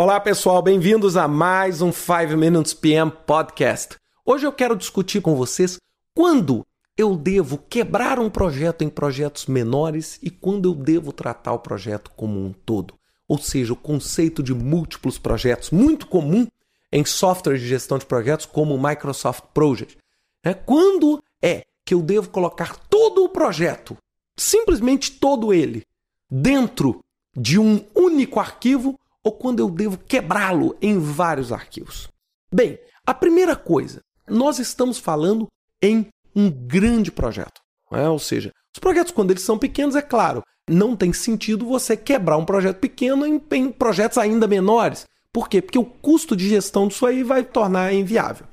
Olá 0.00 0.20
pessoal, 0.20 0.62
bem-vindos 0.62 1.16
a 1.16 1.26
mais 1.26 1.82
um 1.82 1.90
5 1.90 2.36
Minutes 2.36 2.72
PM 2.72 3.10
Podcast. 3.10 3.96
Hoje 4.24 4.46
eu 4.46 4.52
quero 4.52 4.76
discutir 4.76 5.20
com 5.20 5.34
vocês 5.34 5.76
quando 6.14 6.64
eu 6.96 7.16
devo 7.16 7.58
quebrar 7.58 8.20
um 8.20 8.30
projeto 8.30 8.82
em 8.82 8.88
projetos 8.88 9.46
menores 9.46 10.16
e 10.22 10.30
quando 10.30 10.68
eu 10.68 10.74
devo 10.76 11.12
tratar 11.12 11.52
o 11.52 11.58
projeto 11.58 12.12
como 12.14 12.38
um 12.38 12.52
todo. 12.52 12.94
Ou 13.26 13.38
seja, 13.38 13.72
o 13.72 13.76
conceito 13.76 14.40
de 14.40 14.54
múltiplos 14.54 15.18
projetos, 15.18 15.72
muito 15.72 16.06
comum 16.06 16.46
em 16.92 17.04
softwares 17.04 17.60
de 17.60 17.66
gestão 17.66 17.98
de 17.98 18.06
projetos 18.06 18.46
como 18.46 18.76
o 18.76 18.80
Microsoft 18.80 19.46
Project. 19.52 19.98
É 20.44 20.54
quando 20.54 21.20
é 21.42 21.64
que 21.84 21.92
eu 21.92 22.02
devo 22.02 22.30
colocar 22.30 22.76
todo 22.88 23.24
o 23.24 23.28
projeto, 23.28 23.96
simplesmente 24.36 25.10
todo 25.10 25.52
ele, 25.52 25.82
dentro 26.30 27.02
de 27.36 27.58
um 27.58 27.84
único 27.96 28.38
arquivo 28.38 28.96
ou 29.24 29.32
quando 29.32 29.60
eu 29.60 29.70
devo 29.70 29.98
quebrá-lo 29.98 30.76
em 30.80 30.98
vários 30.98 31.52
arquivos? 31.52 32.08
Bem, 32.52 32.78
a 33.06 33.12
primeira 33.14 33.56
coisa, 33.56 34.00
nós 34.28 34.58
estamos 34.58 34.98
falando 34.98 35.46
em 35.82 36.06
um 36.34 36.50
grande 36.50 37.10
projeto. 37.10 37.60
É? 37.92 38.08
Ou 38.08 38.18
seja, 38.18 38.52
os 38.74 38.78
projetos, 38.78 39.12
quando 39.12 39.30
eles 39.30 39.42
são 39.42 39.58
pequenos, 39.58 39.96
é 39.96 40.02
claro, 40.02 40.42
não 40.68 40.94
tem 40.94 41.12
sentido 41.12 41.66
você 41.66 41.96
quebrar 41.96 42.36
um 42.36 42.44
projeto 42.44 42.78
pequeno 42.78 43.26
em, 43.26 43.40
em 43.52 43.72
projetos 43.72 44.18
ainda 44.18 44.46
menores. 44.46 45.06
Por 45.32 45.48
quê? 45.48 45.62
Porque 45.62 45.78
o 45.78 45.84
custo 45.84 46.36
de 46.36 46.48
gestão 46.48 46.88
disso 46.88 47.06
aí 47.06 47.22
vai 47.22 47.44
tornar 47.44 47.92
inviável. 47.92 48.46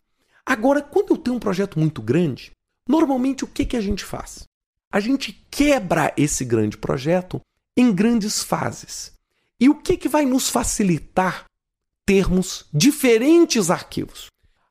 Agora, 0.46 0.82
quando 0.82 1.12
eu 1.12 1.18
tenho 1.18 1.36
um 1.36 1.40
projeto 1.40 1.80
muito 1.80 2.02
grande, 2.02 2.52
normalmente 2.88 3.44
o 3.44 3.48
que, 3.48 3.66
que 3.66 3.78
a 3.78 3.82
gente 3.82 4.04
faz? 4.04 4.44
A 4.92 5.00
gente 5.00 5.34
quebra 5.50 6.14
esse 6.16 6.46
grande 6.46 6.78
projeto 6.78 7.42
em 7.76 7.94
grandes 7.94 8.42
fases. 8.44 9.12
E 9.60 9.70
o 9.70 9.76
que, 9.76 9.98
que 9.98 10.10
vai 10.10 10.26
nos 10.26 10.50
facilitar 10.50 11.46
termos 12.06 12.66
diferentes 12.74 13.70
arquivos? 13.70 14.28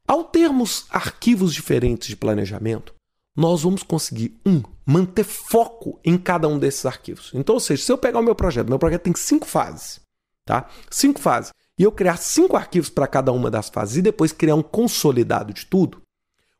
Ao 0.07 0.25
termos 0.25 0.87
arquivos 0.91 1.55
diferentes 1.55 2.09
de 2.09 2.17
planejamento, 2.17 2.95
nós 3.37 3.63
vamos 3.63 3.83
conseguir, 3.83 4.39
um, 4.45 4.63
manter 4.87 5.25
foco 5.25 5.99
em 6.05 6.17
cada 6.19 6.47
um 6.47 6.59
desses 6.59 6.85
arquivos. 6.85 7.31
Então, 7.35 7.55
ou 7.55 7.61
seja, 7.61 7.83
se 7.83 7.91
eu 7.91 7.99
pegar 7.99 8.21
o 8.21 8.23
meu 8.23 8.35
projeto, 8.35 8.69
meu 8.69 8.79
projeto 8.79 9.03
tem 9.03 9.15
cinco 9.17 9.47
fases, 9.47 10.01
tá? 10.45 10.69
Cinco 10.91 11.19
fases. 11.19 11.53
E 11.79 11.83
eu 11.83 11.91
criar 11.91 12.19
cinco 12.19 12.57
arquivos 12.57 12.91
para 12.91 13.07
cada 13.07 13.33
uma 13.33 13.51
das 13.51 13.69
fases 13.69 13.97
e 13.97 14.03
depois 14.03 14.31
criar 14.31 14.55
um 14.55 14.63
consolidado 14.63 15.53
de 15.53 15.67
tudo, 15.67 16.03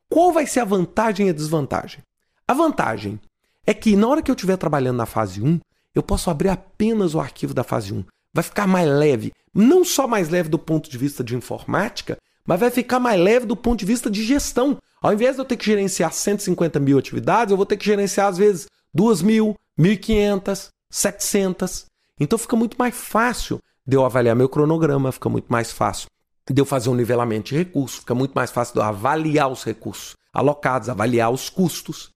qual 0.09 0.33
vai 0.33 0.45
ser 0.45 0.61
a 0.61 0.65
vantagem 0.65 1.27
e 1.27 1.29
a 1.29 1.33
desvantagem? 1.33 2.01
A 2.47 2.53
vantagem 2.53 3.19
é 3.65 3.73
que 3.73 3.95
na 3.95 4.07
hora 4.07 4.21
que 4.21 4.29
eu 4.29 4.35
estiver 4.35 4.57
trabalhando 4.57 4.97
na 4.97 5.05
fase 5.05 5.41
1, 5.41 5.59
eu 5.93 6.03
posso 6.03 6.29
abrir 6.29 6.49
apenas 6.49 7.15
o 7.15 7.19
arquivo 7.19 7.53
da 7.53 7.63
fase 7.63 7.93
1. 7.93 8.03
Vai 8.35 8.43
ficar 8.43 8.67
mais 8.67 8.85
leve. 8.85 9.31
Não 9.53 9.85
só 9.85 10.05
mais 10.05 10.27
leve 10.27 10.49
do 10.49 10.59
ponto 10.59 10.89
de 10.89 10.97
vista 10.97 11.23
de 11.23 11.37
informática, 11.37 12.17
mas 12.45 12.59
vai 12.59 12.69
ficar 12.69 12.99
mais 12.99 13.17
leve 13.17 13.45
do 13.45 13.55
ponto 13.55 13.79
de 13.79 13.85
vista 13.85 14.11
de 14.11 14.21
gestão. 14.25 14.77
Ao 15.01 15.13
invés 15.13 15.35
de 15.35 15.41
eu 15.41 15.45
ter 15.45 15.55
que 15.55 15.65
gerenciar 15.65 16.11
150 16.11 16.77
mil 16.81 16.99
atividades, 16.99 17.51
eu 17.51 17.55
vou 17.55 17.65
ter 17.65 17.77
que 17.77 17.85
gerenciar, 17.85 18.27
às 18.27 18.37
vezes, 18.37 18.67
2 18.93 19.21
mil, 19.21 19.55
1.500, 19.79 20.67
700. 20.89 21.85
Então 22.19 22.37
fica 22.37 22.57
muito 22.57 22.75
mais 22.77 22.93
fácil 22.93 23.57
de 23.87 23.95
eu 23.95 24.03
avaliar 24.03 24.35
meu 24.35 24.49
cronograma, 24.49 25.13
fica 25.13 25.29
muito 25.29 25.47
mais 25.47 25.71
fácil 25.71 26.07
de 26.51 26.61
eu 26.61 26.65
fazer 26.65 26.89
um 26.89 26.95
nivelamento 26.95 27.49
de 27.49 27.57
recursos, 27.57 27.99
fica 27.99 28.13
muito 28.13 28.33
mais 28.33 28.51
fácil 28.51 28.73
de 28.73 28.79
eu 28.81 28.83
avaliar 28.83 29.49
os 29.49 29.63
recursos 29.63 30.13
alocados, 30.33 30.89
avaliar 30.89 31.31
os 31.31 31.49
custos. 31.49 32.09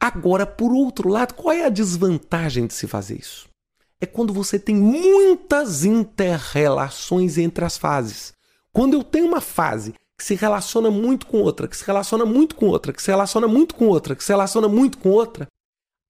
Agora, 0.00 0.44
por 0.44 0.72
outro 0.72 1.08
lado, 1.08 1.34
qual 1.34 1.54
é 1.54 1.64
a 1.64 1.70
desvantagem 1.70 2.66
de 2.66 2.74
se 2.74 2.88
fazer 2.88 3.20
isso? 3.20 3.49
É 4.00 4.06
quando 4.06 4.32
você 4.32 4.58
tem 4.58 4.74
muitas 4.74 5.84
interrelações 5.84 7.36
entre 7.36 7.64
as 7.64 7.76
fases. 7.76 8.32
Quando 8.72 8.94
eu 8.94 9.04
tenho 9.04 9.26
uma 9.26 9.40
fase 9.40 9.94
que 10.16 10.24
se 10.24 10.34
relaciona 10.34 10.90
muito 10.90 11.26
com 11.26 11.40
outra, 11.40 11.66
que 11.66 11.76
se 11.76 11.84
relaciona 11.84 12.24
muito 12.24 12.54
com 12.54 12.66
outra, 12.66 12.92
que 12.92 13.02
se 13.02 13.10
relaciona 13.10 13.48
muito 13.48 13.74
com 13.74 13.86
outra, 13.86 14.14
que 14.14 14.24
se 14.24 14.32
relaciona 14.32 14.68
muito 14.68 14.98
com 14.98 15.10
outra, 15.10 15.46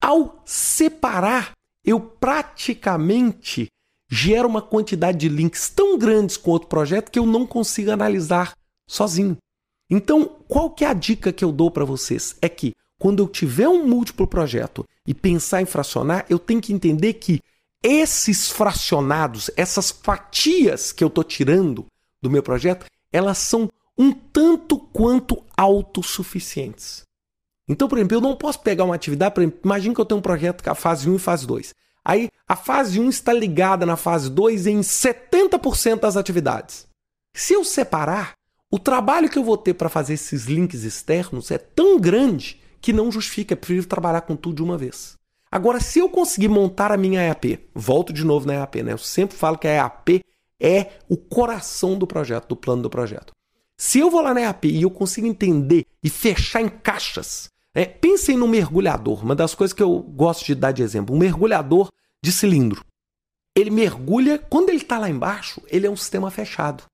ao 0.00 0.42
separar, 0.44 1.52
eu 1.84 2.00
praticamente 2.00 3.68
gero 4.10 4.48
uma 4.48 4.62
quantidade 4.62 5.18
de 5.18 5.28
links 5.28 5.68
tão 5.68 5.96
grandes 5.96 6.36
com 6.36 6.50
outro 6.50 6.68
projeto 6.68 7.10
que 7.10 7.18
eu 7.18 7.26
não 7.26 7.46
consigo 7.46 7.90
analisar 7.90 8.52
sozinho. 8.88 9.36
Então, 9.88 10.24
qual 10.48 10.70
que 10.70 10.84
é 10.84 10.88
a 10.88 10.94
dica 10.94 11.32
que 11.32 11.44
eu 11.44 11.52
dou 11.52 11.70
para 11.70 11.84
vocês? 11.84 12.36
É 12.42 12.48
que 12.48 12.72
quando 12.98 13.22
eu 13.22 13.28
tiver 13.28 13.68
um 13.68 13.86
múltiplo 13.86 14.26
projeto 14.26 14.84
e 15.06 15.14
pensar 15.14 15.62
em 15.62 15.66
fracionar, 15.66 16.26
eu 16.28 16.38
tenho 16.38 16.60
que 16.60 16.72
entender 16.72 17.14
que 17.14 17.40
esses 17.82 18.50
fracionados, 18.50 19.50
essas 19.56 19.90
fatias 19.90 20.92
que 20.92 21.02
eu 21.02 21.08
estou 21.08 21.24
tirando, 21.24 21.86
do 22.22 22.30
meu 22.30 22.42
projeto, 22.42 22.86
elas 23.12 23.38
são 23.38 23.70
um 23.96 24.12
tanto 24.12 24.78
quanto 24.78 25.42
autossuficientes. 25.56 27.02
Então, 27.68 27.88
por 27.88 27.98
exemplo, 27.98 28.16
eu 28.16 28.20
não 28.20 28.36
posso 28.36 28.60
pegar 28.60 28.84
uma 28.84 28.94
atividade, 28.94 29.34
por 29.34 29.42
exemplo, 29.42 29.60
imagine 29.64 29.94
que 29.94 30.00
eu 30.00 30.04
tenho 30.04 30.18
um 30.18 30.22
projeto 30.22 30.62
com 30.62 30.70
a 30.70 30.74
fase 30.74 31.08
1 31.08 31.16
e 31.16 31.18
fase 31.18 31.46
2. 31.46 31.74
Aí 32.04 32.28
a 32.48 32.56
fase 32.56 32.98
1 32.98 33.08
está 33.08 33.32
ligada 33.32 33.86
na 33.86 33.96
fase 33.96 34.30
2 34.30 34.66
em 34.66 34.80
70% 34.80 36.00
das 36.00 36.16
atividades. 36.16 36.86
Se 37.34 37.52
eu 37.52 37.64
separar, 37.64 38.32
o 38.70 38.78
trabalho 38.78 39.28
que 39.28 39.38
eu 39.38 39.44
vou 39.44 39.56
ter 39.56 39.74
para 39.74 39.88
fazer 39.88 40.14
esses 40.14 40.46
links 40.46 40.82
externos 40.82 41.50
é 41.50 41.58
tão 41.58 41.98
grande 42.00 42.60
que 42.80 42.92
não 42.92 43.12
justifica, 43.12 43.54
é 43.54 43.56
prefiro 43.56 43.86
trabalhar 43.86 44.22
com 44.22 44.34
tudo 44.34 44.56
de 44.56 44.62
uma 44.62 44.78
vez. 44.78 45.19
Agora, 45.50 45.80
se 45.80 45.98
eu 45.98 46.08
conseguir 46.08 46.48
montar 46.48 46.92
a 46.92 46.96
minha 46.96 47.22
EAP, 47.22 47.58
volto 47.74 48.12
de 48.12 48.24
novo 48.24 48.46
na 48.46 48.54
EAP, 48.54 48.82
né? 48.82 48.92
Eu 48.92 48.98
sempre 48.98 49.36
falo 49.36 49.58
que 49.58 49.66
a 49.66 49.72
EAP 49.72 50.22
é 50.60 50.92
o 51.08 51.16
coração 51.16 51.98
do 51.98 52.06
projeto, 52.06 52.48
do 52.48 52.56
plano 52.56 52.82
do 52.82 52.90
projeto. 52.90 53.32
Se 53.76 53.98
eu 53.98 54.10
vou 54.10 54.20
lá 54.20 54.32
na 54.32 54.42
EAP 54.42 54.66
e 54.66 54.82
eu 54.82 54.90
consigo 54.90 55.26
entender 55.26 55.86
e 56.02 56.08
fechar 56.08 56.60
em 56.60 56.68
caixas, 56.68 57.50
é, 57.74 57.84
pensem 57.84 58.36
no 58.36 58.46
mergulhador, 58.46 59.24
uma 59.24 59.34
das 59.34 59.54
coisas 59.54 59.72
que 59.72 59.82
eu 59.82 60.00
gosto 60.00 60.44
de 60.44 60.54
dar 60.54 60.70
de 60.70 60.82
exemplo, 60.82 61.14
um 61.14 61.18
mergulhador 61.18 61.90
de 62.22 62.30
cilindro. 62.30 62.84
Ele 63.56 63.70
mergulha, 63.70 64.38
quando 64.38 64.68
ele 64.68 64.78
está 64.78 64.98
lá 64.98 65.08
embaixo, 65.10 65.60
ele 65.68 65.86
é 65.86 65.90
um 65.90 65.96
sistema 65.96 66.30
fechado. 66.30 66.84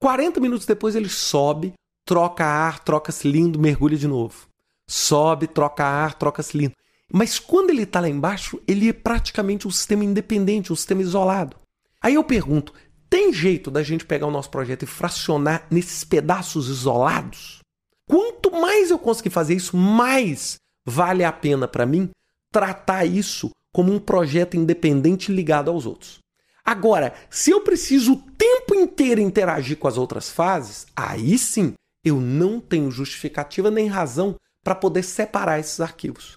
40 0.00 0.40
minutos 0.40 0.66
depois 0.66 0.96
ele 0.96 1.08
sobe, 1.08 1.74
troca 2.04 2.44
ar, 2.44 2.80
troca 2.80 3.12
cilindro, 3.12 3.60
mergulha 3.60 3.96
de 3.96 4.08
novo. 4.08 4.48
Sobe, 4.88 5.46
troca 5.46 5.84
ar, 5.84 6.14
troca 6.14 6.42
cilindro. 6.42 6.76
Mas 7.12 7.38
quando 7.38 7.70
ele 7.70 7.82
está 7.82 8.00
lá 8.00 8.08
embaixo, 8.08 8.60
ele 8.66 8.88
é 8.88 8.92
praticamente 8.92 9.68
um 9.68 9.70
sistema 9.70 10.02
independente, 10.02 10.72
um 10.72 10.76
sistema 10.76 11.02
isolado. 11.02 11.56
Aí 12.00 12.14
eu 12.14 12.24
pergunto: 12.24 12.72
tem 13.10 13.30
jeito 13.32 13.70
da 13.70 13.82
gente 13.82 14.06
pegar 14.06 14.26
o 14.26 14.30
nosso 14.30 14.50
projeto 14.50 14.84
e 14.84 14.86
fracionar 14.86 15.66
nesses 15.70 16.04
pedaços 16.04 16.68
isolados? 16.68 17.60
Quanto 18.08 18.50
mais 18.50 18.90
eu 18.90 18.98
conseguir 18.98 19.28
fazer 19.28 19.54
isso, 19.54 19.76
mais 19.76 20.56
vale 20.86 21.22
a 21.22 21.30
pena 21.30 21.68
para 21.68 21.84
mim 21.84 22.10
tratar 22.50 23.04
isso 23.04 23.50
como 23.72 23.92
um 23.92 23.98
projeto 23.98 24.56
independente 24.56 25.30
ligado 25.30 25.70
aos 25.70 25.84
outros. 25.84 26.18
Agora, 26.64 27.12
se 27.28 27.50
eu 27.50 27.60
preciso 27.60 28.12
o 28.12 28.22
tempo 28.32 28.74
inteiro 28.74 29.20
interagir 29.20 29.76
com 29.76 29.88
as 29.88 29.98
outras 29.98 30.30
fases, 30.30 30.86
aí 30.94 31.36
sim 31.36 31.74
eu 32.04 32.20
não 32.20 32.60
tenho 32.60 32.90
justificativa 32.90 33.70
nem 33.70 33.86
razão 33.88 34.36
para 34.64 34.74
poder 34.74 35.02
separar 35.02 35.58
esses 35.58 35.80
arquivos. 35.80 36.36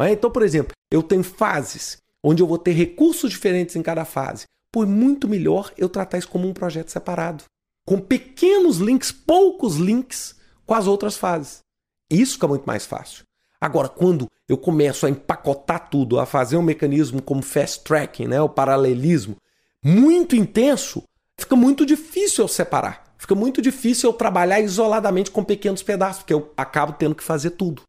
Então, 0.00 0.30
por 0.30 0.42
exemplo, 0.42 0.72
eu 0.90 1.02
tenho 1.02 1.22
fases 1.22 1.98
onde 2.22 2.42
eu 2.42 2.46
vou 2.46 2.58
ter 2.58 2.72
recursos 2.72 3.30
diferentes 3.30 3.76
em 3.76 3.82
cada 3.82 4.04
fase 4.04 4.46
por 4.74 4.88
muito 4.88 5.28
melhor 5.28 5.72
eu 5.78 5.88
tratar 5.88 6.18
isso 6.18 6.28
como 6.28 6.48
um 6.48 6.52
projeto 6.52 6.90
separado, 6.90 7.44
com 7.86 8.00
pequenos 8.00 8.78
links, 8.78 9.12
poucos 9.12 9.76
links 9.76 10.34
com 10.66 10.74
as 10.74 10.88
outras 10.88 11.16
fases. 11.16 11.60
Isso 12.10 12.32
fica 12.32 12.48
muito 12.48 12.64
mais 12.64 12.84
fácil. 12.84 13.22
Agora, 13.60 13.88
quando 13.88 14.26
eu 14.48 14.58
começo 14.58 15.06
a 15.06 15.10
empacotar 15.10 15.88
tudo, 15.88 16.18
a 16.18 16.26
fazer 16.26 16.56
um 16.56 16.62
mecanismo 16.62 17.22
como 17.22 17.40
fast 17.40 17.84
tracking, 17.84 18.26
né, 18.26 18.40
o 18.40 18.48
paralelismo, 18.48 19.36
muito 19.80 20.34
intenso, 20.34 21.04
fica 21.38 21.54
muito 21.54 21.86
difícil 21.86 22.42
eu 22.42 22.48
separar. 22.48 23.14
Fica 23.16 23.36
muito 23.36 23.62
difícil 23.62 24.10
eu 24.10 24.14
trabalhar 24.14 24.60
isoladamente 24.60 25.30
com 25.30 25.44
pequenos 25.44 25.84
pedaços, 25.84 26.22
porque 26.22 26.34
eu 26.34 26.52
acabo 26.56 26.94
tendo 26.94 27.14
que 27.14 27.22
fazer 27.22 27.50
tudo. 27.50 27.82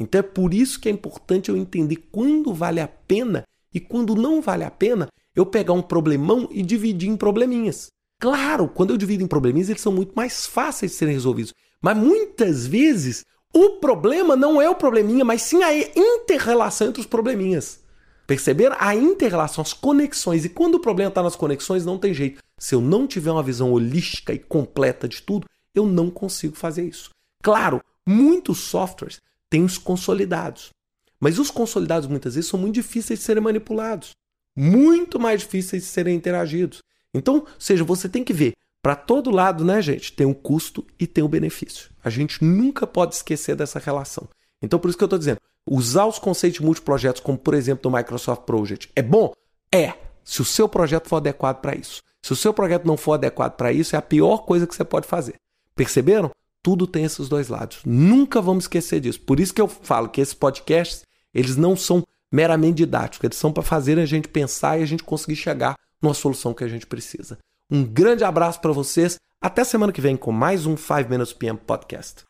Então 0.00 0.18
é 0.18 0.22
por 0.22 0.54
isso 0.54 0.80
que 0.80 0.88
é 0.88 0.92
importante 0.92 1.50
eu 1.50 1.56
entender 1.56 1.96
quando 2.10 2.54
vale 2.54 2.80
a 2.80 2.88
pena 2.88 3.44
e 3.72 3.78
quando 3.78 4.16
não 4.16 4.40
vale 4.40 4.64
a 4.64 4.70
pena 4.70 5.08
eu 5.36 5.44
pegar 5.44 5.74
um 5.74 5.82
problemão 5.82 6.48
e 6.50 6.62
dividir 6.62 7.10
em 7.10 7.16
probleminhas. 7.16 7.88
Claro, 8.18 8.66
quando 8.66 8.90
eu 8.90 8.96
divido 8.96 9.22
em 9.22 9.28
probleminhas, 9.28 9.68
eles 9.68 9.82
são 9.82 9.92
muito 9.92 10.12
mais 10.14 10.46
fáceis 10.46 10.92
de 10.92 10.96
serem 10.98 11.14
resolvidos. 11.14 11.52
Mas 11.82 11.96
muitas 11.96 12.66
vezes 12.66 13.24
o 13.54 13.78
problema 13.78 14.34
não 14.34 14.60
é 14.60 14.68
o 14.68 14.74
probleminha, 14.74 15.24
mas 15.24 15.42
sim 15.42 15.62
a 15.62 15.72
interrelação 15.76 16.88
entre 16.88 17.00
os 17.00 17.06
probleminhas. 17.06 17.80
Perceber 18.26 18.72
a 18.78 18.94
interrelação, 18.94 19.62
as 19.62 19.72
conexões. 19.72 20.44
E 20.44 20.48
quando 20.48 20.76
o 20.76 20.80
problema 20.80 21.08
está 21.08 21.22
nas 21.22 21.36
conexões, 21.36 21.84
não 21.84 21.98
tem 21.98 22.14
jeito. 22.14 22.40
Se 22.58 22.74
eu 22.74 22.80
não 22.80 23.06
tiver 23.06 23.32
uma 23.32 23.42
visão 23.42 23.72
holística 23.72 24.32
e 24.32 24.38
completa 24.38 25.08
de 25.08 25.22
tudo, 25.22 25.46
eu 25.74 25.84
não 25.84 26.10
consigo 26.10 26.56
fazer 26.56 26.86
isso. 26.86 27.10
Claro, 27.42 27.80
muitos 28.06 28.60
softwares 28.60 29.18
têm 29.50 29.64
os 29.64 29.76
consolidados. 29.76 30.70
Mas 31.18 31.38
os 31.38 31.50
consolidados 31.50 32.08
muitas 32.08 32.36
vezes 32.36 32.48
são 32.48 32.58
muito 32.58 32.76
difíceis 32.76 33.18
de 33.18 33.24
serem 33.26 33.42
manipulados 33.42 34.12
muito 34.56 35.18
mais 35.18 35.40
difíceis 35.40 35.82
de 35.84 35.88
serem 35.88 36.14
interagidos. 36.14 36.82
Então, 37.14 37.46
seja, 37.58 37.84
você 37.84 38.08
tem 38.08 38.24
que 38.24 38.32
ver 38.32 38.52
para 38.82 38.94
todo 38.94 39.30
lado, 39.30 39.64
né, 39.64 39.80
gente? 39.80 40.12
Tem 40.12 40.26
o 40.26 40.30
um 40.30 40.34
custo 40.34 40.86
e 40.98 41.06
tem 41.06 41.22
o 41.22 41.26
um 41.26 41.30
benefício. 41.30 41.90
A 42.02 42.10
gente 42.10 42.42
nunca 42.44 42.86
pode 42.86 43.14
esquecer 43.14 43.54
dessa 43.54 43.78
relação. 43.78 44.28
Então, 44.62 44.78
por 44.78 44.88
isso 44.88 44.98
que 44.98 45.04
eu 45.04 45.06
estou 45.06 45.18
dizendo, 45.18 45.40
usar 45.66 46.06
os 46.06 46.18
conceitos 46.18 46.60
de 46.60 46.64
multiprojetos, 46.64 47.20
como 47.20 47.38
por 47.38 47.54
exemplo 47.54 47.90
do 47.90 47.96
Microsoft 47.96 48.42
Project, 48.42 48.90
é 48.94 49.02
bom? 49.02 49.32
É, 49.72 49.94
se 50.24 50.40
o 50.40 50.44
seu 50.44 50.68
projeto 50.68 51.08
for 51.08 51.16
adequado 51.16 51.60
para 51.60 51.74
isso. 51.74 52.02
Se 52.22 52.32
o 52.32 52.36
seu 52.36 52.52
projeto 52.52 52.84
não 52.84 52.96
for 52.96 53.14
adequado 53.14 53.56
para 53.56 53.72
isso, 53.72 53.96
é 53.96 53.98
a 53.98 54.02
pior 54.02 54.38
coisa 54.38 54.66
que 54.66 54.74
você 54.74 54.84
pode 54.84 55.06
fazer. 55.06 55.36
Perceberam? 55.74 56.30
Tudo 56.62 56.86
tem 56.86 57.04
esses 57.04 57.28
dois 57.28 57.48
lados. 57.48 57.78
Nunca 57.84 58.40
vamos 58.40 58.64
esquecer 58.64 59.00
disso. 59.00 59.20
Por 59.20 59.40
isso 59.40 59.54
que 59.54 59.60
eu 59.60 59.68
falo 59.68 60.08
que 60.08 60.20
esses 60.20 60.34
podcasts, 60.34 61.04
eles 61.32 61.56
não 61.56 61.76
são 61.76 62.02
meramente 62.32 62.76
didáticos, 62.76 63.24
eles 63.24 63.38
são 63.38 63.52
para 63.52 63.62
fazer 63.62 63.98
a 63.98 64.06
gente 64.06 64.28
pensar 64.28 64.78
e 64.78 64.82
a 64.82 64.86
gente 64.86 65.02
conseguir 65.02 65.36
chegar 65.36 65.74
numa 66.00 66.14
solução 66.14 66.54
que 66.54 66.64
a 66.64 66.68
gente 66.68 66.86
precisa. 66.86 67.38
Um 67.70 67.84
grande 67.84 68.24
abraço 68.24 68.60
para 68.60 68.72
vocês. 68.72 69.16
Até 69.40 69.64
semana 69.64 69.92
que 69.92 70.00
vem 70.00 70.16
com 70.16 70.32
mais 70.32 70.66
um 70.66 70.76
5 70.76 71.08
Minutes 71.08 71.32
PM 71.32 71.58
Podcast. 71.58 72.24